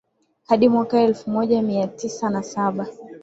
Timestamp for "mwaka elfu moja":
0.69-1.61